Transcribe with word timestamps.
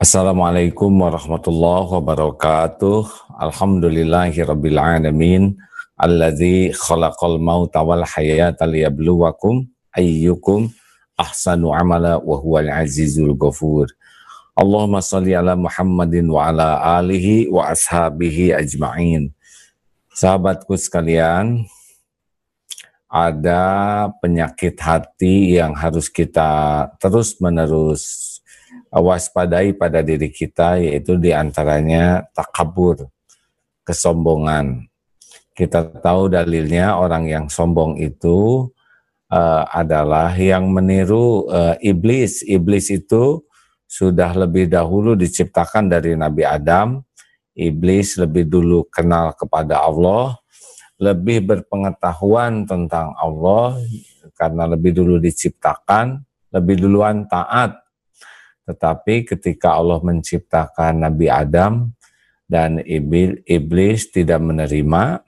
Assalamualaikum 0.00 0.96
warahmatullahi 0.96 1.92
wabarakatuh. 1.92 3.36
Alhamdulillahi 3.36 4.48
rabbil 4.48 4.80
alamin. 4.80 5.60
Alladzi 6.00 6.72
khalaqal 6.72 7.36
mauta 7.36 7.84
wal 7.84 8.08
hayata 8.08 8.64
liyabluwakum 8.64 9.68
ayyukum 9.92 10.72
ahsanu 11.20 11.76
amala 11.76 12.16
wa 12.16 12.40
huwal 12.40 12.72
azizul 12.72 13.36
ghafur. 13.36 13.92
Allahumma 14.56 15.04
salli 15.04 15.36
ala 15.36 15.52
Muhammadin 15.52 16.32
wa 16.32 16.48
ala 16.48 16.80
alihi 16.96 17.52
wa 17.52 17.68
ashabihi 17.68 18.56
ajma'in. 18.56 19.36
Sahabatku 20.16 20.80
sekalian, 20.80 21.68
ada 23.04 24.08
penyakit 24.24 24.80
hati 24.80 25.60
yang 25.60 25.76
harus 25.76 26.08
kita 26.08 26.88
terus-menerus 26.96 28.39
waspadai 28.98 29.78
pada 29.78 30.02
diri 30.02 30.34
kita 30.34 30.82
yaitu 30.82 31.14
di 31.14 31.30
antaranya 31.30 32.26
takabur, 32.34 33.06
kesombongan. 33.86 34.90
Kita 35.54 35.86
tahu 36.02 36.32
dalilnya 36.32 36.98
orang 36.98 37.30
yang 37.30 37.46
sombong 37.46 38.00
itu 38.02 38.66
uh, 39.30 39.64
adalah 39.70 40.34
yang 40.34 40.66
meniru 40.70 41.46
uh, 41.46 41.78
iblis. 41.78 42.42
Iblis 42.42 42.90
itu 42.90 43.46
sudah 43.90 44.34
lebih 44.34 44.70
dahulu 44.70 45.14
diciptakan 45.14 45.90
dari 45.90 46.14
Nabi 46.14 46.42
Adam. 46.46 47.02
Iblis 47.54 48.16
lebih 48.16 48.46
dulu 48.46 48.86
kenal 48.88 49.34
kepada 49.34 49.82
Allah, 49.84 50.38
lebih 50.96 51.44
berpengetahuan 51.44 52.64
tentang 52.64 53.12
Allah 53.18 53.76
karena 54.38 54.64
lebih 54.70 54.96
dulu 54.96 55.20
diciptakan, 55.20 56.22
lebih 56.54 56.86
duluan 56.86 57.26
taat. 57.26 57.79
Tetapi 58.70 59.26
ketika 59.26 59.74
Allah 59.74 59.98
menciptakan 59.98 61.02
Nabi 61.02 61.26
Adam 61.26 61.90
dan 62.46 62.78
iblis 62.86 64.06
tidak 64.14 64.38
menerima, 64.38 65.26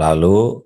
lalu 0.00 0.64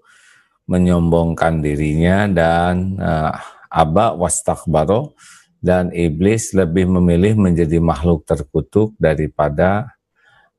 menyombongkan 0.70 1.58
dirinya 1.58 2.30
dan 2.30 2.94
uh, 3.02 3.34
aba 3.66 4.14
wastakbaro 4.14 5.19
dan 5.58 5.91
iblis 5.91 6.54
lebih 6.54 6.86
memilih 6.86 7.34
menjadi 7.34 7.82
makhluk 7.82 8.22
terkutuk 8.22 8.94
daripada 8.94 9.91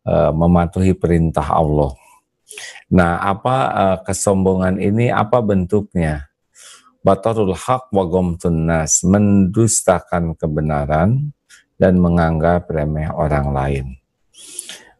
uh, 0.03 0.35
mematuhi 0.35 0.91
perintah 0.91 1.47
Allah. 1.47 1.95
Nah, 2.91 3.23
apa 3.23 3.55
uh, 3.71 3.97
kesombongan 4.03 4.77
ini? 4.83 5.09
Apa 5.09 5.39
bentuknya? 5.39 6.27
Batarul 7.05 7.53
haq 7.53 7.93
wa 7.93 8.09
nas, 8.49 9.05
mendustakan 9.05 10.33
kebenaran 10.33 11.29
dan 11.77 12.01
menganggap 12.01 12.65
remeh 12.65 13.13
orang 13.13 13.53
lain. 13.53 13.85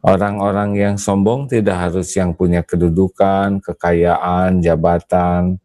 Orang-orang 0.06 0.78
yang 0.78 0.94
sombong 0.94 1.50
tidak 1.50 1.90
harus 1.90 2.14
yang 2.14 2.30
punya 2.30 2.62
kedudukan, 2.62 3.58
kekayaan, 3.58 4.62
jabatan, 4.62 5.58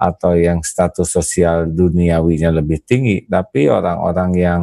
atau 0.00 0.32
yang 0.32 0.64
status 0.64 1.12
sosial 1.12 1.68
duniawinya 1.68 2.48
lebih 2.56 2.80
tinggi, 2.80 3.28
tapi 3.28 3.68
orang-orang 3.68 4.32
yang 4.32 4.62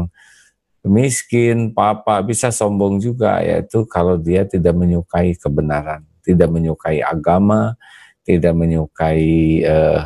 miskin, 0.81 1.77
papa 1.77 2.25
bisa 2.25 2.49
sombong 2.49 2.97
juga, 2.97 3.37
yaitu 3.45 3.85
kalau 3.85 4.17
dia 4.17 4.49
tidak 4.49 4.73
menyukai 4.73 5.37
kebenaran 5.37 6.09
tidak 6.29 6.49
menyukai 6.53 7.01
agama, 7.01 7.73
tidak 8.21 8.53
menyukai 8.53 9.65
uh, 9.65 10.05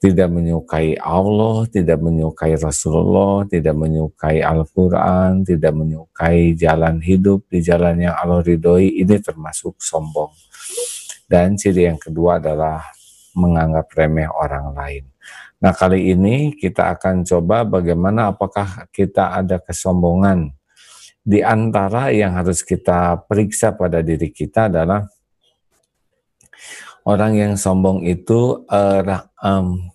tidak 0.00 0.28
menyukai 0.28 0.96
Allah, 1.00 1.64
tidak 1.68 1.98
menyukai 2.00 2.56
Rasulullah, 2.56 3.44
tidak 3.48 3.76
menyukai 3.76 4.44
Al-Quran, 4.44 5.44
tidak 5.44 5.72
menyukai 5.72 6.52
jalan 6.56 7.00
hidup 7.00 7.44
di 7.48 7.64
jalan 7.64 8.00
yang 8.00 8.14
Allah 8.16 8.44
ridhoi, 8.44 9.00
ini 9.00 9.16
termasuk 9.20 9.80
sombong. 9.80 10.32
Dan 11.30 11.54
ciri 11.54 11.86
yang 11.86 12.00
kedua 12.00 12.42
adalah 12.42 12.82
menganggap 13.38 13.86
remeh 13.94 14.26
orang 14.26 14.74
lain. 14.74 15.04
Nah 15.60 15.76
kali 15.76 16.10
ini 16.16 16.56
kita 16.56 16.96
akan 16.96 17.22
coba 17.22 17.68
bagaimana 17.68 18.32
apakah 18.32 18.88
kita 18.88 19.36
ada 19.36 19.60
kesombongan 19.60 20.56
di 21.20 21.44
antara 21.44 22.08
yang 22.10 22.32
harus 22.32 22.64
kita 22.64 23.20
periksa 23.28 23.76
pada 23.76 24.00
diri 24.00 24.32
kita 24.32 24.72
adalah 24.72 25.04
orang 27.04 27.32
yang 27.36 27.52
sombong 27.56 28.04
itu 28.04 28.64
uh, 28.68 29.24
um, 29.40 29.90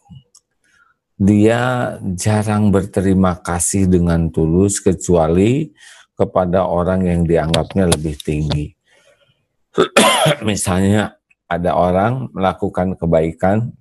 dia 1.15 1.95
jarang 2.19 2.75
berterima 2.75 3.39
kasih 3.39 3.87
dengan 3.87 4.27
tulus 4.27 4.83
kecuali 4.83 5.71
kepada 6.15 6.67
orang 6.67 7.07
yang 7.07 7.21
dianggapnya 7.23 7.87
lebih 7.87 8.15
tinggi. 8.19 8.75
Misalnya 10.49 11.15
ada 11.47 11.75
orang 11.75 12.31
melakukan 12.35 12.99
kebaikan, 12.99 13.71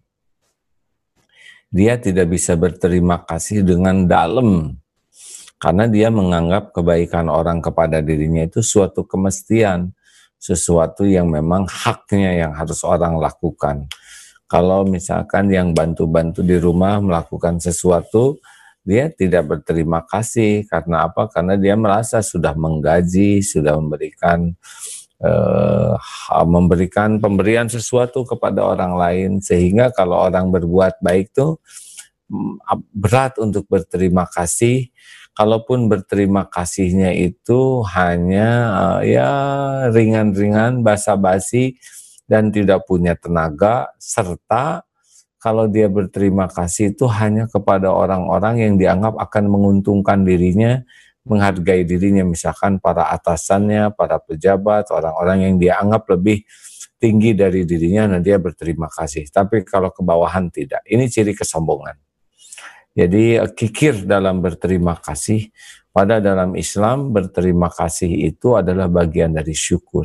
dia 1.74 1.98
tidak 1.98 2.30
bisa 2.30 2.54
berterima 2.54 3.22
kasih 3.26 3.66
dengan 3.66 4.06
dalam 4.06 4.78
karena 5.58 5.88
dia 5.88 6.12
menganggap 6.12 6.76
kebaikan 6.76 7.26
orang 7.32 7.64
kepada 7.64 8.04
dirinya 8.04 8.44
itu 8.44 8.60
suatu 8.60 9.02
kemestian, 9.02 9.90
sesuatu 10.44 11.08
yang 11.08 11.32
memang 11.32 11.64
haknya 11.64 12.44
yang 12.44 12.52
harus 12.52 12.84
orang 12.84 13.16
lakukan. 13.16 13.88
Kalau 14.44 14.84
misalkan 14.84 15.48
yang 15.48 15.72
bantu-bantu 15.72 16.44
di 16.44 16.60
rumah 16.60 17.00
melakukan 17.00 17.56
sesuatu, 17.56 18.36
dia 18.84 19.08
tidak 19.08 19.48
berterima 19.48 20.04
kasih 20.04 20.68
karena 20.68 21.08
apa? 21.08 21.32
Karena 21.32 21.56
dia 21.56 21.72
merasa 21.80 22.20
sudah 22.20 22.52
menggaji, 22.52 23.40
sudah 23.40 23.80
memberikan 23.80 24.52
uh, 25.24 25.96
memberikan 26.44 27.16
pemberian 27.16 27.72
sesuatu 27.72 28.28
kepada 28.28 28.60
orang 28.60 28.92
lain 29.00 29.30
sehingga 29.40 29.88
kalau 29.96 30.20
orang 30.20 30.52
berbuat 30.52 31.00
baik 31.00 31.32
tuh 31.32 31.56
mm, 32.28 32.60
berat 32.92 33.40
untuk 33.40 33.64
berterima 33.64 34.28
kasih 34.28 34.92
kalaupun 35.34 35.90
berterima 35.90 36.46
kasihnya 36.46 37.10
itu 37.14 37.82
hanya 37.92 38.48
uh, 38.72 39.00
ya 39.02 39.30
ringan-ringan 39.90 40.86
basa-basi 40.86 41.78
dan 42.30 42.54
tidak 42.54 42.88
punya 42.88 43.18
tenaga 43.18 43.92
serta 44.00 44.86
kalau 45.44 45.68
dia 45.68 45.92
berterima 45.92 46.48
kasih 46.48 46.96
itu 46.96 47.04
hanya 47.04 47.44
kepada 47.44 47.92
orang-orang 47.92 48.64
yang 48.64 48.74
dianggap 48.80 49.12
akan 49.20 49.44
menguntungkan 49.52 50.24
dirinya, 50.24 50.80
menghargai 51.28 51.84
dirinya, 51.84 52.24
misalkan 52.24 52.80
para 52.80 53.12
atasannya, 53.12 53.92
para 53.92 54.16
pejabat, 54.24 54.88
orang-orang 54.88 55.44
yang 55.44 55.54
dianggap 55.60 56.08
lebih 56.16 56.48
tinggi 56.96 57.36
dari 57.36 57.68
dirinya, 57.68 58.16
nah 58.16 58.20
dia 58.24 58.40
berterima 58.40 58.88
kasih. 58.88 59.28
Tapi 59.28 59.68
kalau 59.68 59.92
ke 59.92 60.00
bawahan 60.00 60.48
tidak, 60.48 60.80
ini 60.88 61.12
ciri 61.12 61.36
kesombongan. 61.36 62.00
Jadi 62.94 63.36
eh, 63.42 63.50
kikir 63.50 64.06
dalam 64.06 64.38
berterima 64.40 64.96
kasih. 64.96 65.50
Pada 65.94 66.18
dalam 66.18 66.58
Islam 66.58 67.14
berterima 67.14 67.70
kasih 67.70 68.10
itu 68.26 68.58
adalah 68.58 68.90
bagian 68.90 69.30
dari 69.30 69.54
syukur. 69.54 70.02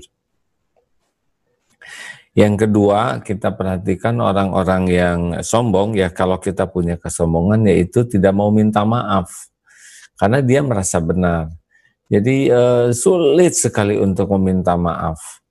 Yang 2.38 2.70
kedua, 2.70 3.26
kita 3.26 3.58
perhatikan 3.58 4.22
orang-orang 4.22 4.84
yang 4.86 5.20
sombong 5.42 5.98
ya 5.98 6.14
kalau 6.14 6.38
kita 6.38 6.70
punya 6.70 6.94
kesombongan 6.94 7.66
yaitu 7.66 8.06
tidak 8.06 8.38
mau 8.38 8.54
minta 8.54 8.86
maaf. 8.86 9.50
Karena 10.14 10.46
dia 10.46 10.62
merasa 10.62 11.02
benar. 11.02 11.50
Jadi 12.06 12.50
uh, 12.54 12.94
sulit 12.94 13.58
sekali 13.58 13.98
untuk 13.98 14.30
meminta 14.38 14.78
maaf. 14.78 15.42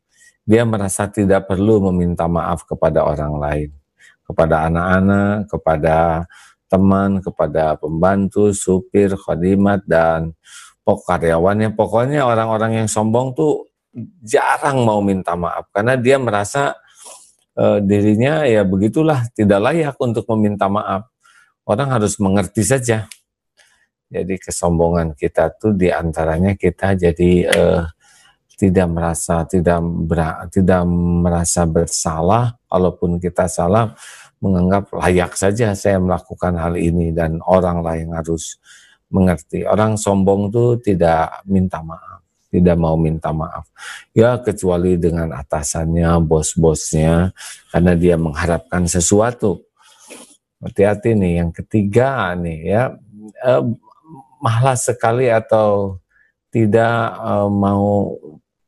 Dia 0.43 0.66
merasa 0.66 1.10
tidak 1.10 1.50
perlu 1.50 1.91
meminta 1.91 2.25
maaf 2.31 2.62
kepada 2.62 3.05
orang 3.05 3.34
lain, 3.38 3.70
kepada 4.25 4.70
anak-anak, 4.70 5.50
kepada 5.50 5.97
teman, 6.69 7.25
kepada 7.25 7.75
pembantu, 7.81 8.53
supir, 8.53 9.17
khadimat, 9.17 9.83
dan 9.89 10.37
pok 10.84 11.05
karyawannya. 11.05 11.73
Pokoknya 11.76 12.25
orang-orang 12.25 12.85
yang 12.85 12.88
sombong 12.88 13.37
tuh 13.37 13.69
jarang 14.23 14.85
mau 14.85 15.00
minta 15.00 15.35
maaf 15.35 15.69
karena 15.73 15.97
dia 15.97 16.20
merasa 16.20 16.76
e, 17.56 17.82
dirinya 17.82 18.44
ya 18.44 18.62
begitulah 18.62 19.26
tidak 19.32 19.61
layak 19.65 19.97
untuk 20.00 20.25
meminta 20.37 20.69
maaf. 20.69 21.09
Orang 21.69 21.93
harus 21.93 22.17
mengerti 22.17 22.65
saja. 22.65 23.05
Jadi 24.09 24.41
kesombongan 24.41 25.12
kita 25.12 25.53
tuh 25.61 25.76
di 25.76 25.93
antaranya 25.93 26.56
kita 26.56 26.97
jadi 26.97 27.32
e, 27.44 27.62
tidak 28.59 28.88
merasa 28.88 29.44
tidak 29.44 29.79
ber, 29.85 30.49
tidak 30.50 30.82
merasa 31.23 31.62
bersalah, 31.69 32.59
walaupun 32.67 33.21
kita 33.23 33.47
salah 33.47 33.94
menganggap 34.38 34.94
layak 34.94 35.35
saja 35.35 35.75
saya 35.75 35.99
melakukan 35.99 36.55
hal 36.55 36.79
ini 36.79 37.11
dan 37.11 37.43
orang 37.43 37.82
lain 37.82 38.14
harus 38.14 38.58
mengerti. 39.11 39.64
Orang 39.67 39.99
sombong 39.99 40.52
itu 40.52 40.79
tidak 40.81 41.43
minta 41.49 41.82
maaf, 41.82 42.23
tidak 42.52 42.76
mau 42.79 42.94
minta 42.94 43.35
maaf. 43.35 43.67
Ya 44.14 44.38
kecuali 44.38 44.94
dengan 45.00 45.32
atasannya, 45.35 46.23
bos-bosnya, 46.23 47.32
karena 47.73 47.93
dia 47.99 48.14
mengharapkan 48.20 48.87
sesuatu. 48.87 49.64
Hati-hati 50.58 51.14
nih, 51.14 51.32
yang 51.43 51.50
ketiga 51.55 52.35
nih 52.35 52.58
ya, 52.67 52.82
eh, 53.46 53.62
malas 54.43 54.87
sekali 54.87 55.31
atau 55.31 55.99
tidak 56.49 56.96
uh, 57.20 57.50
mau 57.50 58.17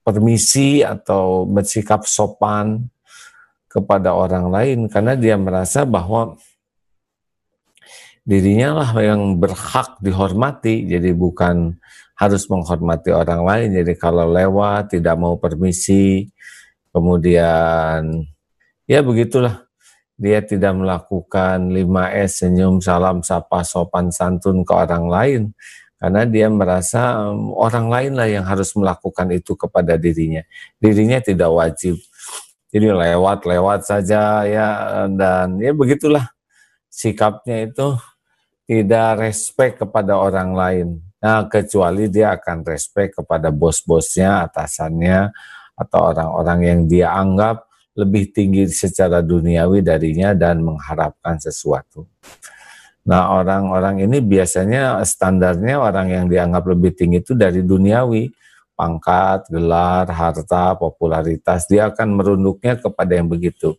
permisi 0.04 0.84
atau 0.84 1.48
bersikap 1.48 2.04
sopan 2.04 2.90
kepada 3.70 4.18
orang 4.18 4.50
lain 4.50 4.78
karena 4.90 5.14
dia 5.14 5.38
merasa 5.38 5.86
bahwa 5.86 6.34
dirinya 8.26 8.82
lah 8.82 8.90
yang 8.98 9.38
berhak 9.38 9.96
dihormati 10.02 10.90
jadi 10.90 11.14
bukan 11.14 11.78
harus 12.18 12.44
menghormati 12.50 13.14
orang 13.14 13.46
lain 13.46 13.68
jadi 13.80 13.94
kalau 13.94 14.26
lewat 14.26 14.98
tidak 14.98 15.14
mau 15.16 15.38
permisi 15.38 16.28
kemudian 16.90 18.26
ya 18.90 19.00
begitulah 19.06 19.64
dia 20.20 20.44
tidak 20.44 20.76
melakukan 20.76 21.72
5S 21.72 22.44
senyum 22.44 22.82
salam 22.84 23.24
sapa 23.24 23.64
sopan 23.64 24.12
santun 24.12 24.66
ke 24.66 24.72
orang 24.74 25.06
lain 25.08 25.42
karena 26.00 26.24
dia 26.24 26.48
merasa 26.48 27.28
orang 27.56 27.92
lain 27.92 28.12
lah 28.16 28.24
yang 28.24 28.44
harus 28.48 28.72
melakukan 28.72 29.28
itu 29.36 29.52
kepada 29.52 30.00
dirinya. 30.00 30.40
Dirinya 30.80 31.20
tidak 31.20 31.52
wajib. 31.52 32.00
Jadi 32.70 32.86
lewat-lewat 32.86 33.82
saja 33.82 34.46
ya 34.46 34.68
dan 35.10 35.58
ya 35.58 35.74
begitulah 35.74 36.30
sikapnya 36.86 37.66
itu 37.66 37.98
tidak 38.70 39.26
respect 39.26 39.82
kepada 39.82 40.14
orang 40.14 40.54
lain. 40.54 40.88
Nah, 41.18 41.50
kecuali 41.50 42.06
dia 42.06 42.32
akan 42.38 42.62
respect 42.64 43.18
kepada 43.18 43.50
bos-bosnya, 43.50 44.46
atasannya, 44.46 45.34
atau 45.74 46.00
orang-orang 46.14 46.60
yang 46.62 46.80
dia 46.86 47.12
anggap 47.12 47.66
lebih 47.98 48.30
tinggi 48.30 48.70
secara 48.70 49.20
duniawi 49.20 49.82
darinya 49.82 50.32
dan 50.32 50.62
mengharapkan 50.62 51.36
sesuatu. 51.42 52.06
Nah 53.08 53.32
orang-orang 53.42 54.04
ini 54.04 54.20
biasanya 54.20 55.00
standarnya 55.02 55.80
orang 55.80 56.06
yang 56.12 56.24
dianggap 56.28 56.64
lebih 56.68 56.94
tinggi 56.94 57.24
itu 57.24 57.32
dari 57.34 57.64
duniawi, 57.64 58.30
pangkat, 58.80 59.44
gelar, 59.52 60.08
harta, 60.08 60.72
popularitas, 60.72 61.68
dia 61.68 61.92
akan 61.92 62.16
merunduknya 62.16 62.80
kepada 62.80 63.12
yang 63.12 63.28
begitu. 63.28 63.76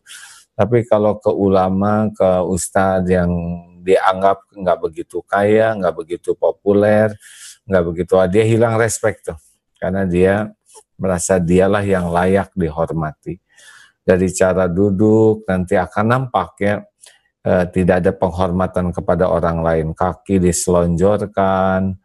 Tapi 0.54 0.86
kalau 0.86 1.18
ke 1.18 1.34
ulama, 1.34 2.14
ke 2.14 2.46
ustadz 2.46 3.10
yang 3.10 3.34
dianggap 3.82 4.46
nggak 4.54 4.78
begitu 4.78 5.26
kaya, 5.26 5.74
nggak 5.74 5.96
begitu 5.98 6.38
populer, 6.38 7.18
nggak 7.66 7.84
begitu, 7.90 8.14
dia 8.30 8.46
hilang 8.46 8.78
respect 8.78 9.34
tuh. 9.34 9.40
Karena 9.82 10.06
dia 10.06 10.54
merasa 11.02 11.42
dialah 11.42 11.82
yang 11.82 12.14
layak 12.14 12.54
dihormati. 12.54 13.42
Dari 14.06 14.30
cara 14.30 14.70
duduk 14.70 15.50
nanti 15.50 15.74
akan 15.74 16.06
nampak 16.06 16.50
ya, 16.62 16.76
eh, 17.42 17.66
tidak 17.74 18.06
ada 18.06 18.12
penghormatan 18.14 18.94
kepada 18.94 19.26
orang 19.34 19.66
lain, 19.66 19.88
kaki 19.98 20.38
diselonjorkan, 20.38 21.98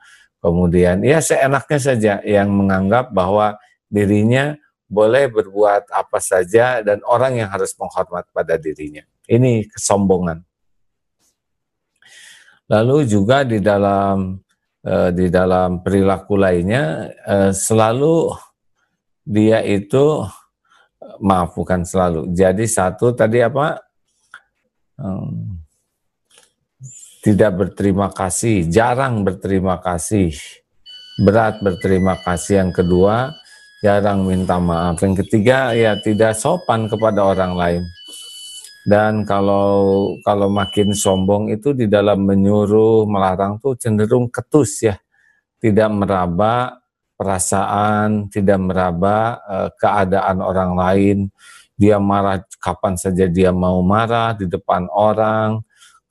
kemudian 0.47 1.03
ya 1.03 1.19
seenaknya 1.19 1.81
saja 1.83 2.15
yang 2.23 2.55
menganggap 2.55 3.11
bahwa 3.11 3.59
dirinya 3.91 4.55
boleh 4.87 5.27
berbuat 5.27 5.91
apa 5.91 6.23
saja 6.23 6.79
dan 6.87 7.03
orang 7.03 7.43
yang 7.43 7.51
harus 7.51 7.75
menghormat 7.75 8.31
pada 8.31 8.55
dirinya. 8.55 9.03
Ini 9.27 9.67
kesombongan. 9.67 10.47
Lalu 12.71 13.11
juga 13.11 13.43
di 13.43 13.59
dalam 13.59 14.39
eh, 14.87 15.11
di 15.11 15.27
dalam 15.27 15.83
perilaku 15.83 16.39
lainnya 16.39 17.11
eh, 17.27 17.51
selalu 17.51 18.31
dia 19.27 19.67
itu 19.67 20.23
maaf 21.19 21.59
bukan 21.59 21.83
selalu. 21.83 22.31
Jadi 22.31 22.71
satu 22.71 23.11
tadi 23.11 23.43
apa. 23.43 23.83
Tidak 27.27 27.59
berterima 27.59 28.07
kasih, 28.15 28.71
jarang 28.71 29.27
berterima 29.27 29.83
kasih, 29.83 30.31
berat 31.19 31.59
berterima 31.59 32.15
kasih. 32.23 32.63
Yang 32.63 32.87
kedua, 32.87 33.35
jarang 33.83 34.23
minta 34.23 34.63
maaf. 34.63 35.03
Yang 35.03 35.27
ketiga, 35.27 35.75
ya 35.75 35.99
tidak 35.99 36.39
sopan 36.39 36.87
kepada 36.87 37.27
orang 37.27 37.59
lain. 37.59 37.83
Dan 38.87 39.27
kalau 39.27 40.15
kalau 40.23 40.47
makin 40.47 40.95
sombong 40.95 41.51
itu 41.51 41.75
di 41.75 41.91
dalam 41.91 42.23
menyuruh, 42.23 43.11
melarang 43.11 43.59
tuh 43.59 43.75
cenderung 43.75 44.31
ketus 44.31 44.87
ya. 44.87 44.95
Tidak 45.59 45.91
meraba 45.91 46.79
perasaan, 47.19 48.31
tidak 48.31 48.63
meraba 48.63 49.43
uh, 49.51 49.69
keadaan 49.75 50.39
orang 50.39 50.79
lain, 50.79 51.19
dia 51.75 51.99
marah 51.99 52.39
kapan 52.63 52.95
saja 52.95 53.27
dia 53.27 53.51
mau 53.51 53.83
marah 53.83 54.39
di 54.39 54.47
depan 54.47 54.87
orang, 54.95 55.66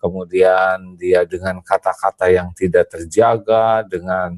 kemudian 0.05 0.93
dia 1.01 1.25
dengan 1.25 1.57
kata-kata 1.65 2.29
yang 2.29 2.53
tidak 2.53 2.93
terjaga, 2.93 3.81
dengan 3.89 4.37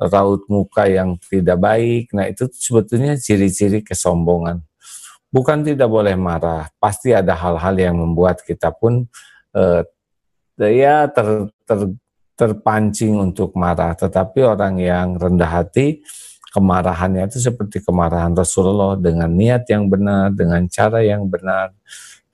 raut 0.00 0.42
muka 0.48 0.88
yang 0.88 1.20
tidak 1.20 1.60
baik. 1.60 2.10
Nah, 2.16 2.26
itu 2.26 2.48
sebetulnya 2.50 3.14
ciri-ciri 3.20 3.84
kesombongan. 3.84 4.64
Bukan 5.28 5.66
tidak 5.66 5.90
boleh 5.90 6.14
marah, 6.14 6.70
pasti 6.78 7.10
ada 7.10 7.34
hal-hal 7.34 7.74
yang 7.74 7.98
membuat 7.98 8.40
kita 8.46 8.70
pun 8.70 9.04
eh, 9.52 9.82
ya 10.56 11.10
ter, 11.10 11.50
ter, 11.66 11.80
terpancing 12.38 13.18
untuk 13.18 13.54
marah. 13.58 13.98
Tetapi 13.98 14.40
orang 14.46 14.78
yang 14.78 15.18
rendah 15.18 15.50
hati 15.62 16.02
kemarahannya 16.54 17.26
itu 17.26 17.42
seperti 17.42 17.82
kemarahan 17.82 18.30
Rasulullah 18.30 18.94
dengan 18.94 19.26
niat 19.26 19.66
yang 19.66 19.90
benar, 19.90 20.30
dengan 20.30 20.62
cara 20.70 21.02
yang 21.02 21.26
benar, 21.26 21.74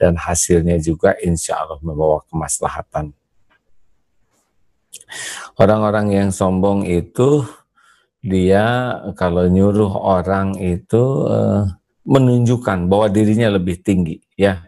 dan 0.00 0.16
hasilnya 0.16 0.80
juga 0.80 1.12
insya 1.20 1.60
Allah 1.60 1.76
membawa 1.84 2.24
kemaslahatan. 2.32 3.12
Orang-orang 5.60 6.16
yang 6.16 6.28
sombong 6.32 6.88
itu 6.88 7.44
dia 8.24 8.96
kalau 9.12 9.44
nyuruh 9.44 9.92
orang 9.92 10.56
itu 10.56 11.28
uh, 11.28 11.68
menunjukkan 12.08 12.88
bahwa 12.88 13.12
dirinya 13.12 13.52
lebih 13.60 13.84
tinggi, 13.84 14.16
ya. 14.40 14.64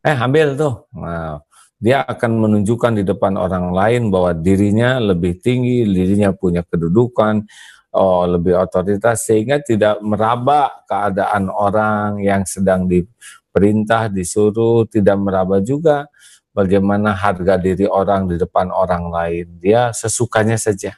Eh 0.00 0.16
ambil 0.16 0.56
tuh. 0.56 0.88
Nah, 0.96 1.44
dia 1.76 2.00
akan 2.02 2.48
menunjukkan 2.48 3.00
di 3.00 3.04
depan 3.04 3.36
orang 3.36 3.76
lain 3.76 4.08
bahwa 4.08 4.32
dirinya 4.32 4.96
lebih 4.98 5.38
tinggi, 5.38 5.84
dirinya 5.84 6.32
punya 6.32 6.64
kedudukan, 6.64 7.44
oh, 7.92 8.24
lebih 8.24 8.56
otoritas 8.56 9.28
sehingga 9.28 9.60
tidak 9.60 10.00
meraba 10.00 10.82
keadaan 10.88 11.52
orang 11.52 12.18
yang 12.24 12.42
sedang 12.48 12.88
diperintah, 13.52 14.08
disuruh, 14.08 14.88
tidak 14.88 15.20
meraba 15.20 15.60
juga 15.60 16.08
bagaimana 16.56 17.12
harga 17.12 17.60
diri 17.60 17.84
orang 17.84 18.24
di 18.32 18.40
depan 18.40 18.72
orang 18.72 19.12
lain. 19.12 19.60
Dia 19.60 19.92
sesukanya 19.92 20.56
saja. 20.56 20.96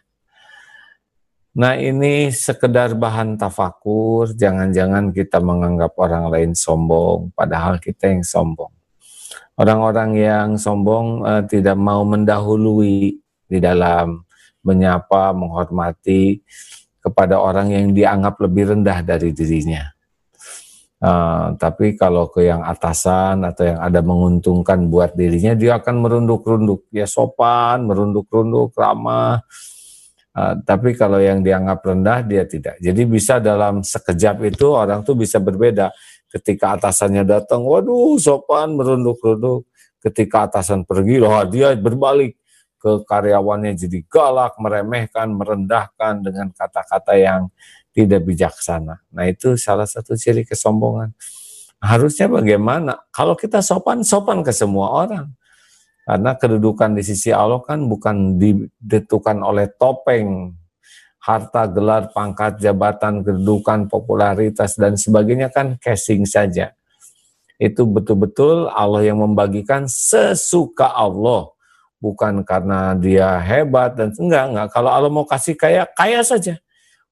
Nah 1.58 1.74
ini 1.74 2.30
sekedar 2.30 2.94
bahan 2.94 3.34
tafakur, 3.34 4.30
jangan-jangan 4.38 5.10
kita 5.10 5.42
menganggap 5.42 5.98
orang 5.98 6.30
lain 6.30 6.50
sombong, 6.54 7.34
padahal 7.34 7.82
kita 7.82 8.10
yang 8.10 8.22
sombong. 8.22 8.70
Orang-orang 9.58 10.18
yang 10.18 10.48
sombong 10.58 11.22
uh, 11.22 11.42
tidak 11.46 11.78
mau 11.78 12.02
mendahului 12.02 13.22
di 13.46 13.58
dalam 13.62 14.26
menyapa, 14.66 15.30
menghormati, 15.30 16.42
kepada 16.98 17.38
orang 17.38 17.70
yang 17.70 17.86
dianggap 17.94 18.34
lebih 18.42 18.74
rendah 18.74 19.06
dari 19.06 19.30
dirinya. 19.30 19.93
Uh, 21.04 21.52
tapi 21.60 22.00
kalau 22.00 22.32
ke 22.32 22.48
yang 22.48 22.64
atasan 22.64 23.44
atau 23.44 23.68
yang 23.68 23.76
ada 23.76 24.00
menguntungkan 24.00 24.88
buat 24.88 25.12
dirinya, 25.12 25.52
dia 25.52 25.76
akan 25.76 26.00
merunduk-runduk, 26.00 26.88
ya 26.88 27.04
sopan, 27.04 27.84
merunduk-runduk, 27.84 28.72
ramah. 28.72 29.44
Uh, 30.32 30.56
tapi 30.64 30.96
kalau 30.96 31.20
yang 31.20 31.44
dianggap 31.44 31.84
rendah, 31.84 32.24
dia 32.24 32.48
tidak. 32.48 32.80
Jadi 32.80 33.04
bisa 33.04 33.36
dalam 33.36 33.84
sekejap 33.84 34.48
itu 34.48 34.72
orang 34.72 35.04
tuh 35.04 35.12
bisa 35.12 35.36
berbeda. 35.44 35.92
Ketika 36.32 36.80
atasannya 36.80 37.28
datang, 37.28 37.68
waduh 37.68 38.16
sopan, 38.16 38.72
merunduk-runduk. 38.72 39.68
Ketika 40.00 40.48
atasan 40.48 40.88
pergi, 40.88 41.20
loh 41.20 41.36
dia 41.44 41.76
berbalik 41.76 42.40
ke 42.80 43.04
karyawannya 43.04 43.76
jadi 43.76 44.00
galak, 44.08 44.56
meremehkan, 44.56 45.36
merendahkan 45.36 46.24
dengan 46.24 46.48
kata-kata 46.52 47.12
yang 47.16 47.52
tidak 47.94 48.26
bijaksana. 48.26 49.06
Nah 49.14 49.24
itu 49.30 49.54
salah 49.54 49.86
satu 49.86 50.18
ciri 50.18 50.42
kesombongan. 50.42 51.14
Harusnya 51.78 52.26
bagaimana? 52.26 53.06
Kalau 53.14 53.38
kita 53.38 53.62
sopan, 53.62 54.02
sopan 54.02 54.42
ke 54.42 54.50
semua 54.50 54.90
orang. 55.06 55.30
Karena 56.04 56.36
kedudukan 56.36 56.92
di 56.92 57.02
sisi 57.06 57.32
Allah 57.32 57.64
kan 57.64 57.86
bukan 57.88 58.36
ditentukan 58.36 59.40
oleh 59.40 59.72
topeng, 59.72 60.52
harta, 61.22 61.64
gelar, 61.70 62.12
pangkat, 62.12 62.60
jabatan, 62.60 63.24
kedudukan, 63.24 63.88
popularitas, 63.88 64.76
dan 64.76 65.00
sebagainya 65.00 65.48
kan 65.48 65.80
casing 65.80 66.28
saja. 66.28 66.76
Itu 67.56 67.88
betul-betul 67.88 68.68
Allah 68.68 69.08
yang 69.08 69.24
membagikan 69.24 69.88
sesuka 69.88 70.92
Allah 70.92 71.54
bukan 72.04 72.44
karena 72.44 72.92
dia 73.00 73.40
hebat 73.40 73.96
dan 73.96 74.12
enggak 74.20 74.44
enggak 74.52 74.68
kalau 74.76 74.92
Allah 74.92 75.08
mau 75.08 75.24
kasih 75.24 75.56
kaya 75.56 75.88
kaya 75.88 76.20
saja 76.20 76.60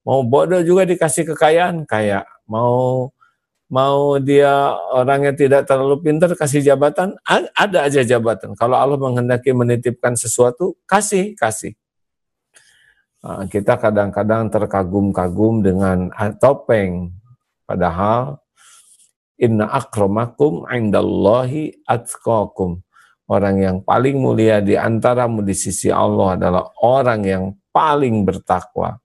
mau 0.03 0.23
bodoh 0.27 0.63
juga 0.63 0.87
dikasih 0.87 1.35
kekayaan. 1.35 1.87
Kaya 1.87 2.27
mau 2.47 3.11
mau 3.73 4.21
dia 4.21 4.77
orangnya 4.93 5.33
tidak 5.33 5.65
terlalu 5.65 5.97
pintar 6.05 6.35
kasih 6.37 6.61
jabatan. 6.61 7.17
Ada 7.27 7.89
aja 7.89 8.03
jabatan. 8.05 8.53
Kalau 8.59 8.77
Allah 8.77 8.99
menghendaki 9.01 9.55
menitipkan 9.57 10.19
sesuatu 10.19 10.77
kasih 10.85 11.33
kasih. 11.39 11.73
Uh, 13.23 13.47
kita 13.47 13.79
kadang-kadang 13.79 14.51
terkagum-kagum 14.51 15.63
dengan 15.63 16.11
topeng. 16.43 17.15
Padahal 17.65 18.43
inna 19.39 19.71
akramakum 19.71 20.67
indallahi 20.69 21.87
atqakum. 21.87 22.83
Orang 23.31 23.63
yang 23.63 23.79
paling 23.81 24.19
mulia 24.19 24.59
di 24.59 24.75
antaramu 24.75 25.41
di 25.41 25.55
sisi 25.55 25.89
Allah 25.89 26.37
adalah 26.37 26.65
orang 26.83 27.21
yang 27.23 27.45
paling 27.73 28.27
bertakwa 28.29 29.01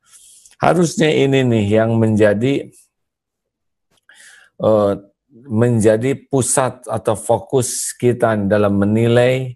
harusnya 0.58 1.10
ini 1.10 1.46
nih 1.46 1.66
yang 1.82 1.98
menjadi 2.02 2.70
uh, 4.62 4.98
menjadi 5.48 6.18
pusat 6.28 6.84
atau 6.90 7.14
fokus 7.14 7.94
kita 7.94 8.34
dalam 8.50 8.74
menilai 8.82 9.54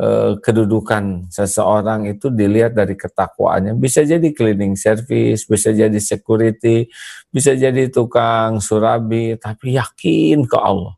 uh, 0.00 0.40
kedudukan 0.40 1.28
seseorang 1.28 2.08
itu 2.08 2.32
dilihat 2.32 2.72
dari 2.72 2.96
ketakwaannya. 2.96 3.76
Bisa 3.76 4.02
jadi 4.08 4.24
cleaning 4.32 4.74
service, 4.74 5.44
bisa 5.44 5.70
jadi 5.70 5.98
security, 6.00 6.88
bisa 7.28 7.52
jadi 7.52 7.92
tukang 7.92 8.58
surabi, 8.64 9.36
tapi 9.36 9.76
yakin 9.76 10.48
ke 10.48 10.56
Allah. 10.56 10.96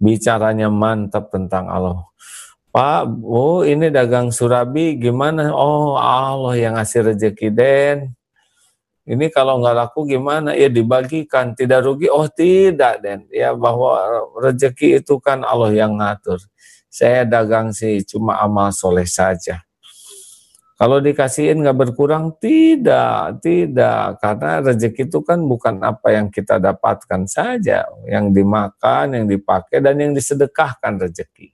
Bicaranya 0.00 0.72
mantap 0.72 1.28
tentang 1.28 1.68
Allah. 1.68 2.08
Pak, 2.70 3.26
oh 3.26 3.66
ini 3.66 3.90
dagang 3.92 4.32
surabi 4.32 4.96
gimana? 4.96 5.50
Oh 5.52 5.98
Allah 5.98 6.54
yang 6.56 6.78
ngasih 6.78 7.12
rezeki 7.12 7.48
den 7.52 8.14
ini 9.10 9.26
kalau 9.26 9.58
nggak 9.58 9.74
laku 9.74 10.06
gimana? 10.06 10.54
Ya 10.54 10.70
dibagikan, 10.70 11.50
tidak 11.58 11.82
rugi. 11.82 12.06
Oh 12.06 12.30
tidak, 12.30 13.02
Den. 13.02 13.26
Ya 13.34 13.50
bahwa 13.50 14.22
rezeki 14.38 15.02
itu 15.02 15.18
kan 15.18 15.42
Allah 15.42 15.74
yang 15.74 15.98
ngatur. 15.98 16.38
Saya 16.86 17.26
dagang 17.26 17.74
sih 17.74 18.06
cuma 18.06 18.38
amal 18.38 18.70
soleh 18.70 19.10
saja. 19.10 19.66
Kalau 20.78 21.02
dikasihin 21.02 21.58
nggak 21.58 21.76
berkurang, 21.76 22.38
tidak, 22.38 23.42
tidak. 23.42 24.22
Karena 24.22 24.62
rezeki 24.62 25.10
itu 25.10 25.18
kan 25.26 25.42
bukan 25.42 25.82
apa 25.82 26.14
yang 26.14 26.30
kita 26.30 26.62
dapatkan 26.62 27.26
saja. 27.26 27.90
Yang 28.06 28.26
dimakan, 28.30 29.18
yang 29.18 29.26
dipakai, 29.26 29.82
dan 29.82 29.98
yang 29.98 30.14
disedekahkan 30.14 31.02
rezeki. 31.02 31.50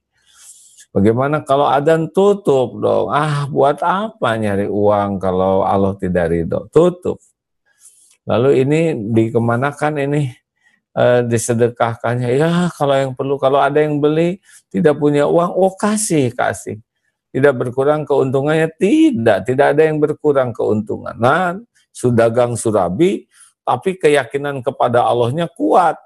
Bagaimana 0.92 1.40
kalau 1.40 1.72
adan 1.72 2.12
tutup 2.12 2.76
dong? 2.80 3.08
Ah, 3.08 3.48
buat 3.48 3.80
apa 3.80 4.36
nyari 4.36 4.68
uang 4.68 5.20
kalau 5.20 5.64
Allah 5.64 5.96
tidak 5.96 6.36
ridho? 6.36 6.68
Tutup. 6.68 7.16
Lalu 8.26 8.50
ini 8.66 8.80
dikemanakan 9.14 10.02
ini 10.02 10.35
e, 10.92 11.04
disedekahkannya? 11.30 12.35
Ya 12.35 12.66
kalau 12.75 12.95
yang 12.99 13.12
perlu, 13.14 13.38
kalau 13.38 13.62
ada 13.62 13.78
yang 13.78 14.02
beli 14.02 14.42
tidak 14.68 14.99
punya 14.99 15.30
uang, 15.30 15.54
oh 15.54 15.73
kasih 15.78 16.35
kasih. 16.35 16.83
Tidak 17.30 17.54
berkurang 17.54 18.02
keuntungannya? 18.02 18.73
Tidak, 18.75 19.47
tidak 19.47 19.66
ada 19.76 19.83
yang 19.87 20.02
berkurang 20.02 20.50
keuntungan. 20.50 21.14
Nah, 21.14 21.54
sudagang 21.95 22.59
surabi, 22.59 23.28
tapi 23.62 24.00
keyakinan 24.00 24.64
kepada 24.64 25.04
Allahnya 25.04 25.47
kuat 25.52 26.00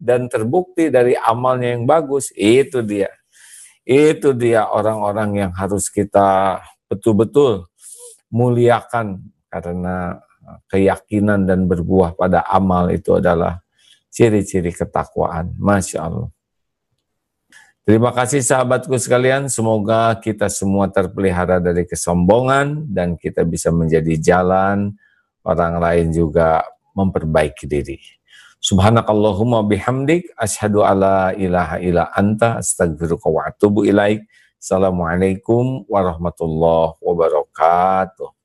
dan 0.00 0.26
terbukti 0.26 0.88
dari 0.88 1.12
amalnya 1.14 1.76
yang 1.76 1.84
bagus. 1.84 2.32
Itu 2.32 2.80
dia. 2.80 3.12
Itu 3.84 4.32
dia 4.32 4.66
orang-orang 4.72 5.46
yang 5.46 5.52
harus 5.52 5.92
kita 5.92 6.62
betul-betul 6.88 7.68
muliakan 8.32 9.20
karena 9.52 10.22
keyakinan 10.70 11.46
dan 11.46 11.70
berbuah 11.70 12.18
pada 12.18 12.42
amal 12.48 12.90
itu 12.90 13.18
adalah 13.18 13.62
ciri-ciri 14.10 14.74
ketakwaan. 14.74 15.54
Masya 15.56 15.98
Allah. 16.06 16.28
Terima 17.90 18.14
kasih 18.14 18.44
sahabatku 18.44 18.94
sekalian, 19.00 19.50
semoga 19.50 20.14
kita 20.20 20.46
semua 20.46 20.86
terpelihara 20.92 21.58
dari 21.58 21.88
kesombongan 21.88 22.86
dan 22.86 23.18
kita 23.18 23.42
bisa 23.42 23.74
menjadi 23.74 24.14
jalan 24.20 24.94
orang 25.42 25.80
lain 25.80 26.14
juga 26.14 26.62
memperbaiki 26.94 27.64
diri. 27.66 27.98
Subhanakallahumma 28.60 29.64
bihamdik 29.64 30.28
asyhadu 30.36 30.84
alla 30.84 31.32
ilaha 31.32 31.80
illa 31.80 32.12
anta 32.12 32.60
astaghfiruka 32.60 33.26
wa 33.32 33.48
atubu 33.48 33.88
ilaik. 33.88 34.22
Assalamualaikum 34.60 35.88
warahmatullahi 35.88 37.00
wabarakatuh. 37.00 38.39